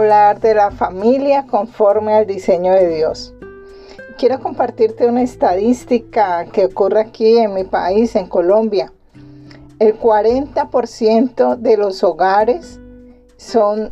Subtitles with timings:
[0.00, 3.34] hablar de la familia conforme al diseño de Dios.
[4.16, 8.92] Quiero compartirte una estadística que ocurre aquí en mi país, en Colombia.
[9.78, 12.80] El 40% de los hogares
[13.36, 13.90] son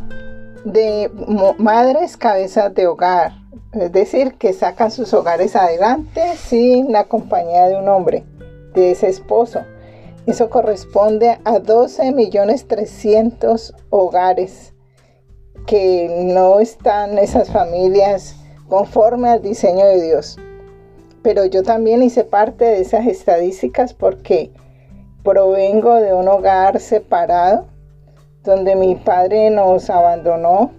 [0.65, 1.11] de
[1.59, 3.33] madres cabezas de hogar,
[3.73, 8.25] es decir, que sacan sus hogares adelante sin la compañía de un hombre,
[8.73, 9.61] de ese esposo.
[10.27, 14.73] Eso corresponde a 12 millones 300 hogares
[15.69, 18.37] que no están esas familias
[18.69, 20.39] conforme al diseño de Dios.
[21.23, 24.51] Pero yo también hice parte de esas estadísticas porque
[25.23, 27.67] provengo de un hogar separado
[28.45, 30.71] donde mi padre nos abandonó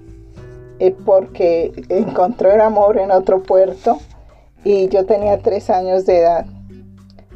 [0.79, 3.99] eh, porque encontró el amor en otro puerto
[4.63, 6.45] y yo tenía tres años de edad.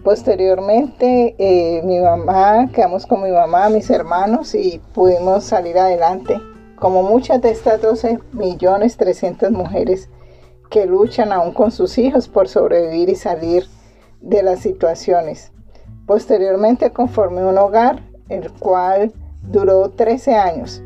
[0.04, 6.42] Posteriormente, eh, mi mamá, quedamos con mi mamá, mis hermanos y pudimos salir adelante
[6.84, 10.10] como muchas de estas 12 millones 300 mujeres
[10.70, 13.68] que luchan aún con sus hijos por sobrevivir y salir
[14.20, 15.54] de las situaciones.
[16.06, 19.14] Posteriormente conformé un hogar, el cual
[19.50, 20.84] duró 13 años.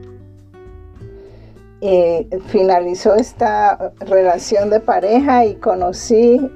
[1.82, 6.48] Eh, finalizó esta relación de pareja y conocí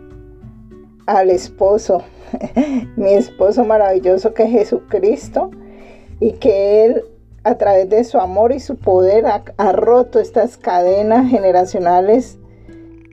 [1.07, 2.03] al esposo,
[2.95, 5.49] mi esposo maravilloso que es Jesucristo
[6.19, 7.05] y que Él
[7.43, 12.37] a través de su amor y su poder ha, roto estas cadenas generacionales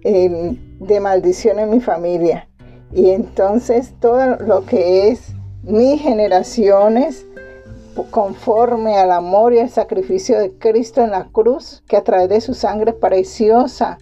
[0.04, 2.48] em, de maldición en mi familia.
[2.92, 7.26] Y entonces todo lo que es mis generaciones,
[8.10, 12.40] conforme al amor y al sacrificio de Cristo en la cruz, que a través de
[12.40, 13.98] su sangre preciosa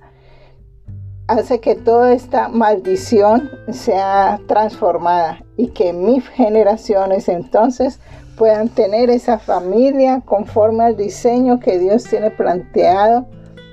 [1.28, 7.98] hace que toda esta maldición sea transformada y que mis generaciones entonces
[8.36, 13.26] puedan tener esa familia conforme al diseño que Dios tiene planteado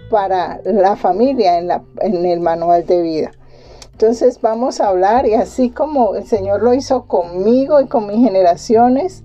[0.10, 3.32] para la familia en, la, en el manual de vida.
[3.92, 8.26] Entonces vamos a hablar y así como el Señor lo hizo conmigo y con mis
[8.26, 9.24] generaciones,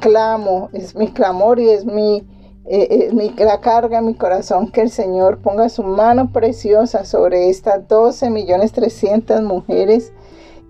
[0.00, 2.26] clamo, es mi clamor y es mi,
[2.66, 7.50] eh, mi la carga en mi corazón que el Señor ponga su mano preciosa sobre
[7.50, 10.12] estas 12 millones 300 mujeres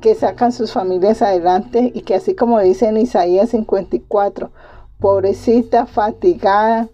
[0.01, 4.51] que sacan sus familias adelante y que así como dice en Isaías 54,
[4.99, 6.89] pobrecita, fatigada,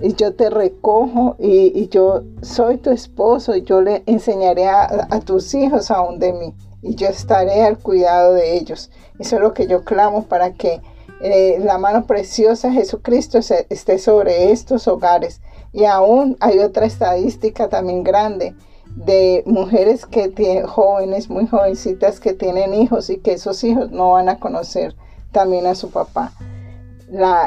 [0.00, 5.54] y yo te recojo y, yo soy tu esposo y yo le enseñaré a, tus
[5.54, 8.90] hijos aún de mí y yo estaré al cuidado de ellos.
[9.18, 10.80] Eso es lo que yo clamo para que
[11.20, 15.40] eh, la mano preciosa de Jesucristo esté sobre estos hogares.
[15.72, 18.54] Y aún hay otra estadística también grande
[18.96, 24.12] de mujeres que tienen jóvenes, muy jovencitas que tienen hijos y que esos hijos no
[24.12, 24.94] van a conocer
[25.32, 26.32] también a su papá.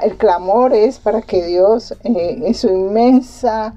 [0.01, 3.73] El clamor es para que Dios eh, en su inmensa,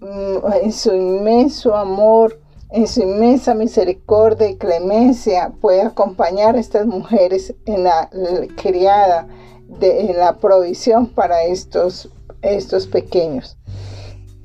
[0.00, 2.38] mm, en su inmenso amor,
[2.70, 8.10] en su inmensa misericordia y clemencia pueda acompañar a estas mujeres en la,
[8.56, 9.26] criada,
[9.68, 12.10] de, en la provisión para estos,
[12.42, 13.56] estos pequeños.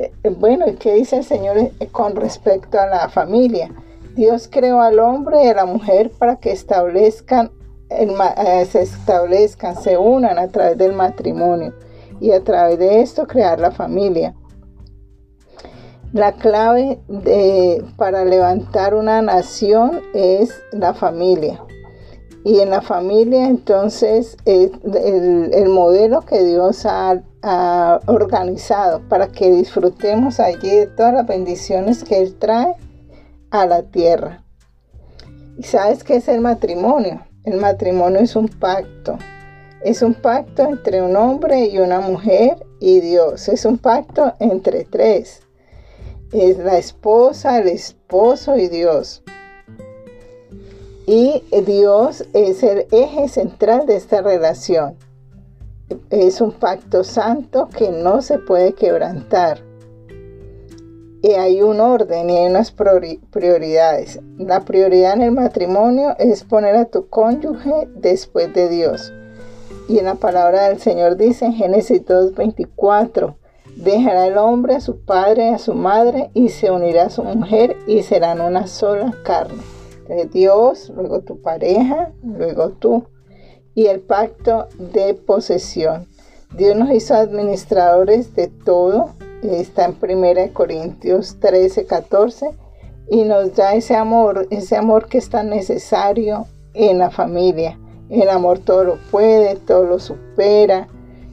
[0.02, 3.70] Eh, bueno, ¿y qué dice el Señor eh, con respecto a la familia?
[4.16, 7.52] Dios creó al hombre y a la mujer para que establezcan,
[7.90, 11.76] eh, se establezcan, se unan a través del matrimonio
[12.20, 14.34] y a través de esto crear la familia.
[16.14, 17.00] La clave
[17.96, 21.64] para levantar una nación es la familia.
[22.44, 24.72] Y en la familia entonces el,
[25.54, 27.22] el modelo que Dios ha
[28.08, 32.76] organizado para que disfrutemos allí de todas las bendiciones que Él trae
[33.52, 34.44] a la tierra.
[35.58, 37.26] ¿Y sabes qué es el matrimonio?
[37.44, 39.18] El matrimonio es un pacto.
[39.84, 43.50] Es un pacto entre un hombre y una mujer y Dios.
[43.50, 45.42] Es un pacto entre tres.
[46.32, 49.24] Es la esposa, el esposo y Dios.
[51.08, 54.98] Y Dios es el eje central de esta relación
[56.10, 59.60] es un pacto santo que no se puede quebrantar.
[61.24, 64.20] Y hay un orden y hay unas prioridades.
[64.38, 69.14] La prioridad en el matrimonio es poner a tu cónyuge después de Dios.
[69.88, 73.36] Y en la palabra del Señor dice en Génesis 2.24,
[73.76, 77.24] dejará el hombre a su padre y a su madre y se unirá a su
[77.24, 79.62] mujer y serán una sola carne.
[80.32, 83.06] Dios, luego tu pareja, luego tú
[83.76, 86.08] y el pacto de posesión.
[86.58, 89.12] Dios nos hizo administradores de todo,
[89.42, 92.52] está en 1 Corintios 13, 14,
[93.10, 97.80] y nos da ese amor, ese amor que es tan necesario en la familia.
[98.10, 100.90] El amor todo lo puede, todo lo supera,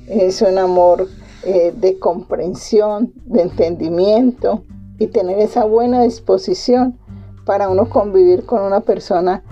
[0.06, 1.08] es un amor
[1.44, 4.62] eh, de comprensión, de entendimiento
[4.98, 6.98] y tener esa buena disposición
[7.48, 9.42] para uno convivir con una persona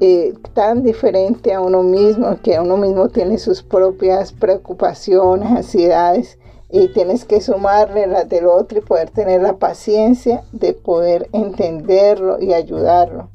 [0.00, 6.36] eh, tan diferente a uno mismo, que uno mismo tiene sus propias preocupaciones, ansiedades,
[6.68, 12.40] y tienes que sumarle las del otro y poder tener la paciencia de poder entenderlo
[12.40, 13.28] y ayudarlo.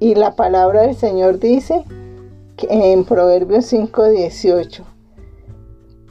[0.00, 1.84] Y la palabra del Señor dice
[2.68, 4.84] en Proverbios 5:18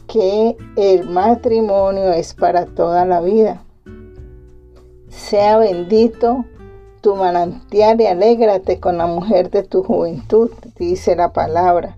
[0.07, 3.61] que el matrimonio es para toda la vida.
[5.09, 6.43] Sea bendito
[7.01, 11.97] tu manantial y alégrate con la mujer de tu juventud, dice la palabra.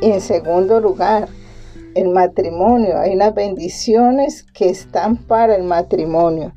[0.00, 1.28] Y en segundo lugar,
[1.94, 2.98] el matrimonio.
[2.98, 6.52] Hay unas bendiciones que están para el matrimonio.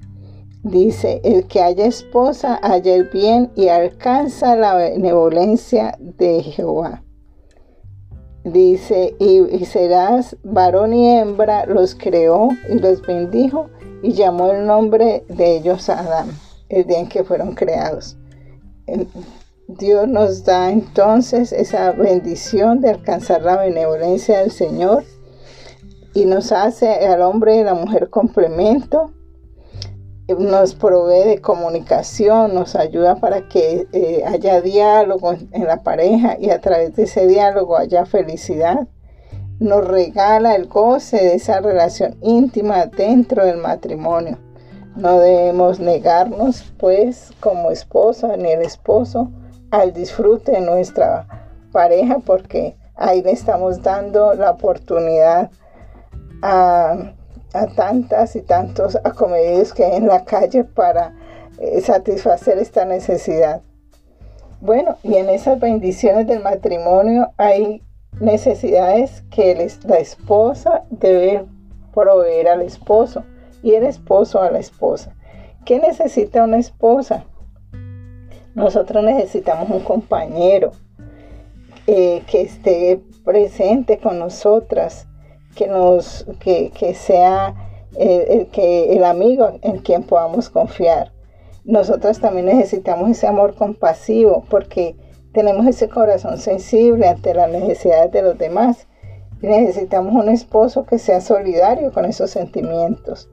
[0.63, 7.03] Dice, el que haya esposa haya el bien y alcanza la benevolencia de Jehová.
[8.43, 13.69] Dice, y, serás varón y hembra, los creó y los bendijo
[14.03, 16.29] y llamó el nombre de ellos Adán,
[16.71, 18.17] el día en que fueron creados.
[19.67, 25.03] Dios nos da entonces esa bendición de alcanzar la benevolencia del Señor
[26.13, 29.11] y nos hace al hombre y la mujer complemento,
[30.39, 36.49] nos provee de comunicación, nos ayuda para que eh, haya diálogo en la pareja y
[36.49, 38.87] a través de ese diálogo haya felicidad.
[39.59, 44.37] Nos regala el goce de esa relación íntima dentro del matrimonio.
[44.95, 49.31] No debemos negarnos, pues, como esposa ni el esposo,
[49.71, 51.27] al disfrute de nuestra
[51.71, 55.49] pareja, porque ahí le estamos dando la oportunidad
[56.41, 57.13] a,
[57.75, 61.13] tantas y tantos acomedidos que hay en la calle para
[61.57, 63.61] eh, satisfacer esta necesidad.
[64.61, 67.81] Bueno, y en esas bendiciones del matrimonio hay
[68.19, 71.45] necesidades que la esposa debe
[71.93, 73.23] proveer al esposo
[73.63, 75.15] y el esposo a la esposa.
[75.65, 77.25] ¿Qué necesita una esposa?
[78.55, 80.71] Nosotros necesitamos un compañero
[81.87, 85.07] eh, que esté presente con nosotras,
[85.55, 87.55] que, nos, que, sea
[87.95, 91.11] el, el, que, el amigo en quien podamos confiar.
[91.63, 94.95] Nosotros también necesitamos ese amor compasivo porque
[95.33, 98.87] tenemos ese corazón sensible ante las necesidades de los demás.
[99.41, 103.29] necesitamos un esposo que sea solidario con esos sentimientos.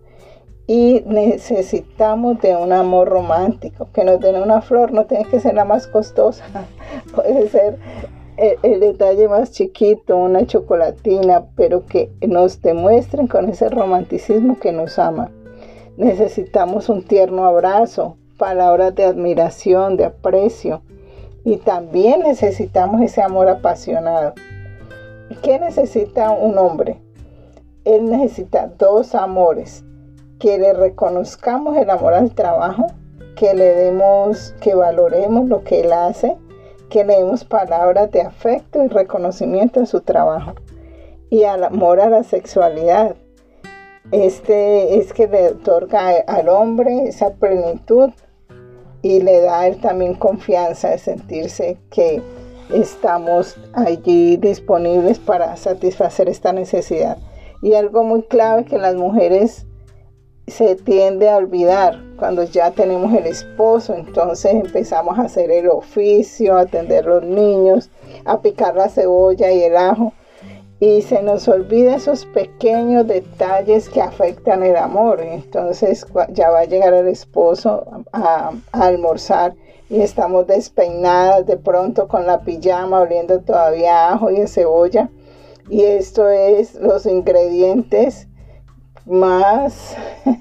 [0.69, 5.55] Y necesitamos de un amor romántico, que nos den una flor, no tiene que ser
[5.55, 6.45] la más costosa,
[7.15, 7.79] puede ser
[8.37, 14.99] el, detalle más chiquito, una chocolatina, pero que nos demuestren con ese romanticismo que nos
[14.99, 15.31] ama.
[15.97, 20.83] Necesitamos un tierno abrazo, palabras de admiración, de aprecio.
[21.45, 24.35] Y también necesitamos ese amor apasionado.
[25.43, 27.01] ¿Qué necesita un hombre?
[27.85, 29.83] Él necesita dos amores.
[30.39, 32.87] Que le reconozcamos el amor al trabajo,
[33.37, 36.37] que le demos, que valoremos lo que él hace
[36.89, 40.55] que le demos palabras de afecto y reconocimiento a su trabajo
[41.31, 43.15] y al amor a la sexualidad.
[44.11, 48.11] Este es que le otorga al hombre esa plenitud
[49.03, 52.23] y le da a él también confianza de sentirse que
[52.73, 57.19] estamos allí disponibles para satisfacer esta necesidad.
[57.61, 59.67] Y algo muy clave que las mujeres
[60.51, 66.57] se tiende a olvidar cuando ya tenemos el esposo, entonces empezamos a hacer el oficio,
[66.57, 67.91] a atender los niños,
[68.25, 70.13] a picar la cebolla y el ajo.
[70.81, 75.21] Y se nos olvida esos pequeños detalles que afectan el amor.
[75.21, 79.55] Entonces ya va a llegar el esposo a, almorzar
[79.91, 85.11] y estamos despeinadas de pronto con la pijama oliendo todavía ajo y cebolla.
[85.69, 88.29] Y esto es los ingredientes
[89.09, 89.97] más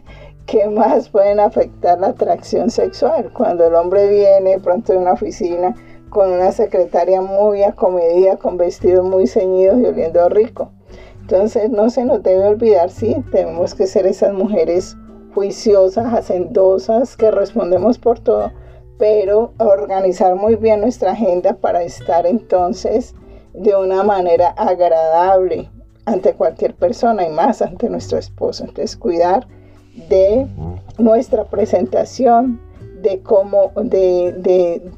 [0.45, 3.31] que más pueden afectar la atracción sexual.
[3.33, 5.75] Cuando el hombre viene pronto de una oficina
[6.09, 10.71] con una secretaria muy acomedida, con vestidos muy ceñidos y oliendo rico.
[11.21, 14.95] Entonces no se nos debe olvidar, sí, tenemos que ser esas mujeres
[15.35, 18.51] juiciosas, hacendosas, que respondemos por todo,
[18.97, 23.13] pero organizar muy bien nuestra agenda para estar entonces
[23.53, 25.69] de una manera agradable,
[26.07, 28.63] ante cualquier persona y más ante nuestro esposo.
[28.63, 29.45] Entonces, cuidar
[30.09, 30.47] de
[30.97, 32.61] nuestra presentación,
[33.01, 34.89] de cómo, de, de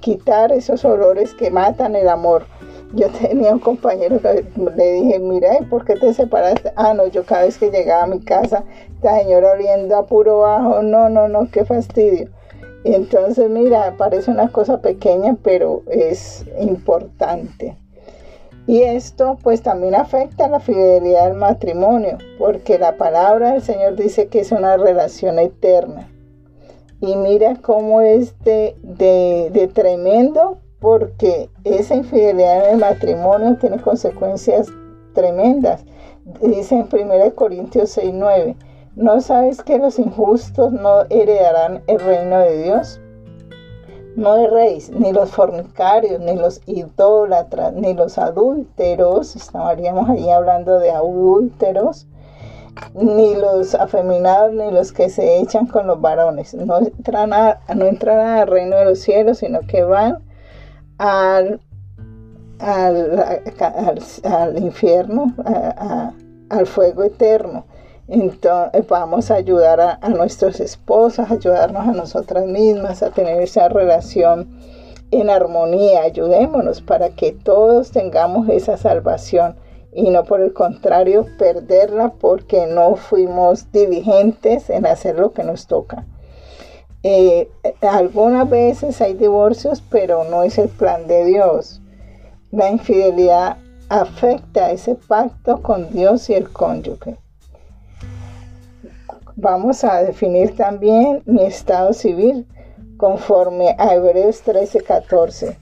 [0.00, 2.46] quitar esos olores que matan el amor.
[2.94, 4.44] Yo tenía un compañero que
[4.76, 6.72] le dije, mira, ¿por qué te separaste?
[6.74, 10.40] Ah, no, yo cada vez que llegaba a mi casa, esta señora oliendo a puro
[10.40, 12.28] bajo, no, no, no, qué fastidio.
[12.82, 17.76] Entonces, mira, parece una cosa pequeña, pero es importante.
[18.66, 24.28] Y esto pues también afecta la fidelidad del matrimonio, porque la palabra del Señor dice
[24.28, 26.08] que es una relación eterna.
[27.00, 34.68] Y mira cómo es de, de, tremendo, porque esa infidelidad en el matrimonio tiene consecuencias
[35.14, 35.84] tremendas.
[36.42, 38.56] Dice en 1 Corintios 6, 9,
[38.96, 43.00] ¿no sabes que los injustos no heredarán el reino de Dios?
[44.16, 50.90] No erréis, ni los fornicarios, ni los idólatras, ni los adúlteros, estaríamos ahí hablando de
[50.90, 52.08] adúlteros,
[52.94, 56.54] ni los afeminados, ni los que se echan con los varones.
[56.54, 60.18] No entran, no al reino de los cielos, sino que van
[60.98, 61.60] al,
[62.58, 65.34] al, infierno,
[66.48, 67.64] al fuego eterno.
[68.12, 74.48] Entonces vamos a ayudar a, nuestros esposos, ayudarnos a nosotras mismas a tener esa relación
[75.12, 76.02] en armonía.
[76.02, 79.54] Ayudémonos para que todos tengamos esa salvación
[79.92, 85.68] y no por el contrario perderla porque no fuimos diligentes en hacer lo que nos
[85.68, 86.04] toca.
[87.04, 87.48] Eh,
[87.80, 91.80] algunas veces hay divorcios, pero no es el plan de Dios.
[92.50, 97.16] La infidelidad afecta ese pacto con Dios y el cónyuge
[99.36, 102.46] vamos a definir también mi estado civil
[102.96, 105.56] conforme a Hebreos 13:14.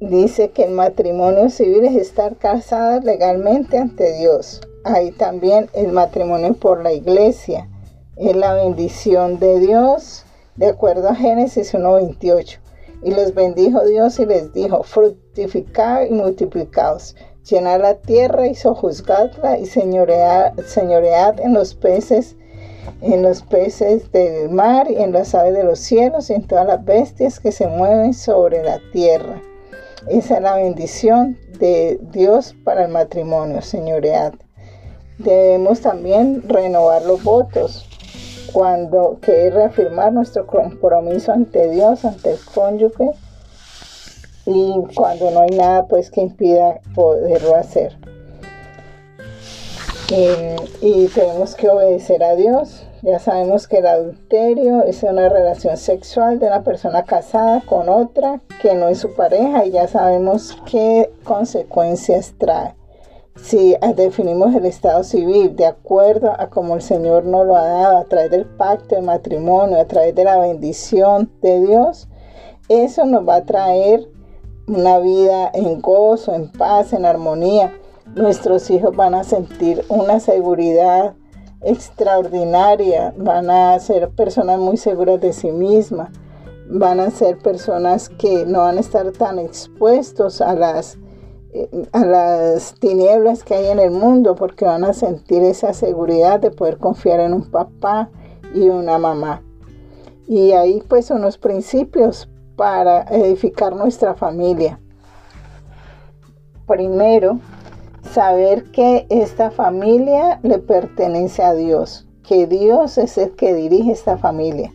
[0.00, 4.60] Dice que el matrimonio civil es estar casada legalmente ante Dios.
[4.84, 7.68] Hay también el matrimonio por la iglesia.
[8.16, 10.24] Es la bendición de Dios,
[10.56, 12.60] de acuerdo a Génesis 1:28.
[13.02, 19.58] Y los bendijo Dios y les dijo, fructificad y multiplicaos llenar la tierra y sojuzgadla
[19.58, 22.36] y señoread, señoread en los peces,
[23.02, 26.66] en los peces del mar y en las aves de los cielos y en todas
[26.66, 29.40] las bestias que se mueven sobre la tierra.
[30.08, 34.34] Esa es la bendición de Dios para el matrimonio, señoread.
[35.18, 37.88] Debemos también renovar los votos,
[38.52, 43.10] cuando que reafirmar nuestro compromiso ante Dios, ante el cónyuge
[44.46, 47.96] y cuando no hay nada pues que impida poderlo hacer.
[50.12, 52.86] Eh, y tenemos que obedecer a Dios.
[53.02, 58.40] Ya sabemos que el adulterio es una relación sexual de una persona casada con otra
[58.60, 62.74] que no es su pareja y ya sabemos qué consecuencias trae.
[63.42, 67.98] Si definimos el estado civil de acuerdo a como el Señor nos lo ha dado
[67.98, 72.08] a través del pacto de matrimonio, a través de la bendición de Dios,
[72.68, 74.08] eso nos va a traer
[74.66, 77.72] una vida en gozo, en paz, en armonía.
[78.14, 81.14] Nuestros hijos van a sentir una seguridad
[81.62, 86.10] extraordinaria, van a ser personas muy seguras de sí mismas,
[86.68, 90.98] van a ser personas que no van a estar tan expuestos a las,
[91.52, 96.40] eh, a las tinieblas que hay en el mundo porque van a sentir esa seguridad
[96.40, 98.10] de poder confiar en un papá
[98.54, 99.42] y una mamá.
[100.26, 104.78] Y ahí pues son los principios para edificar nuestra familia.
[106.66, 107.40] Primero,
[108.02, 114.16] saber que esta familia le pertenece a Dios, que Dios es el que dirige esta
[114.16, 114.72] familia.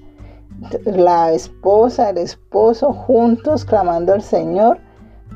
[0.85, 4.79] La esposa, el esposo juntos clamando al Señor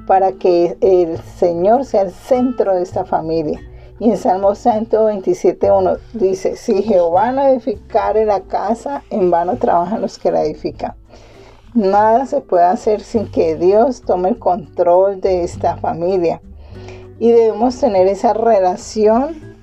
[0.06, 3.60] para que el Señor sea el centro de esta familia.
[4.00, 10.18] Y en Salmo 127.1 dice, si Jehová no edificare la casa, en vano trabajan los
[10.18, 10.96] que la edifican.
[11.74, 16.40] Nada se puede hacer sin que Dios tome el control de esta familia.
[17.18, 19.58] Y debemos tener esa relación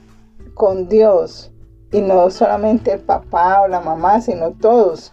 [0.54, 1.52] con Dios.
[1.92, 5.12] Y no solamente el papá o la mamá, sino todos.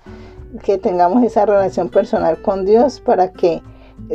[0.63, 3.61] Que tengamos esa relación personal con Dios para que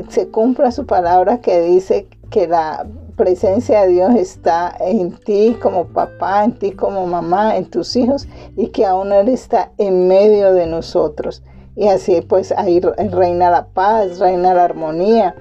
[0.09, 2.87] se cumpla su palabra que dice que la
[3.17, 8.27] presencia de Dios está en ti como papá, en ti como mamá, en tus hijos
[8.57, 11.45] y que aún Él está en medio de nosotros.
[11.75, 15.35] Y así pues ahí reina la paz, reina la armonía,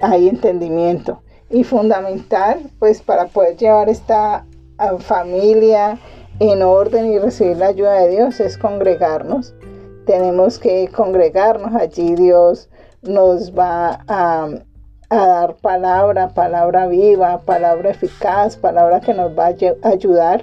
[0.00, 1.22] hay entendimiento.
[1.50, 4.46] Y fundamental pues para poder llevar esta
[4.78, 5.98] ah, familia
[6.38, 9.54] en orden y recibir la ayuda de Dios es congregarnos.
[10.06, 12.68] Tenemos que congregarnos, allí Dios
[13.02, 14.48] nos va a,
[15.10, 20.42] a dar palabra, palabra viva, palabra eficaz, palabra que nos va a ayudar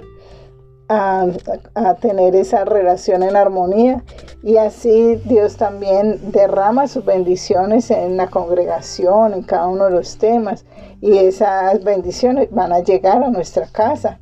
[0.90, 4.02] a, tener esa relación en armonía
[4.42, 10.18] y así Dios también derrama sus bendiciones en la congregación, en cada uno de los
[10.18, 10.64] temas
[11.00, 14.18] y esas bendiciones van a llegar a nuestra casa.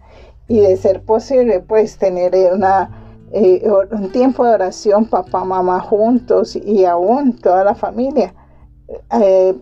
[0.47, 2.91] Y de ser posible pues tener una,
[3.33, 8.35] eh, un tiempo de oración papá, mamá juntos y aún toda la familia
[9.13, 9.55] eh,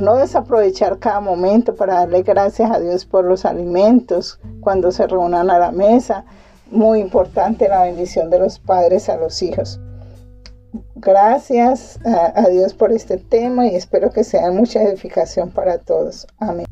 [0.00, 5.50] no desaprovechar cada momento para darle gracias a Dios por los alimentos cuando se reúnan
[5.50, 6.24] a la mesa.
[6.70, 9.80] Muy importante la bendición de los padres a los hijos.
[10.96, 16.26] Gracias a, a Dios por este tema y espero que sea mucha edificación para todos.
[16.38, 16.66] Amén.